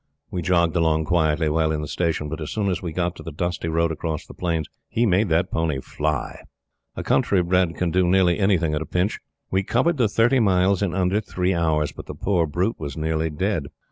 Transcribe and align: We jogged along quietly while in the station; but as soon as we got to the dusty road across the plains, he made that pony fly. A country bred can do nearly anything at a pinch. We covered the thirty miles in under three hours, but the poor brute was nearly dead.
We 0.31 0.41
jogged 0.41 0.75
along 0.75 1.05
quietly 1.05 1.47
while 1.47 1.71
in 1.71 1.81
the 1.83 1.87
station; 1.87 2.27
but 2.27 2.41
as 2.41 2.49
soon 2.49 2.71
as 2.71 2.81
we 2.81 2.91
got 2.91 3.15
to 3.17 3.21
the 3.21 3.31
dusty 3.31 3.67
road 3.67 3.91
across 3.91 4.25
the 4.25 4.33
plains, 4.33 4.67
he 4.89 5.05
made 5.05 5.29
that 5.29 5.51
pony 5.51 5.79
fly. 5.79 6.39
A 6.95 7.03
country 7.03 7.43
bred 7.43 7.75
can 7.75 7.91
do 7.91 8.07
nearly 8.07 8.39
anything 8.39 8.73
at 8.73 8.81
a 8.81 8.87
pinch. 8.87 9.19
We 9.51 9.61
covered 9.61 9.97
the 9.97 10.09
thirty 10.09 10.39
miles 10.39 10.81
in 10.81 10.95
under 10.95 11.21
three 11.21 11.53
hours, 11.53 11.91
but 11.91 12.07
the 12.07 12.15
poor 12.15 12.47
brute 12.47 12.79
was 12.79 12.97
nearly 12.97 13.29
dead. 13.29 13.67